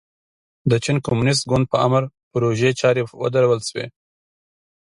[0.69, 3.85] د چین کمونېست ګوند په امر پروژې چارې ودرول شوې.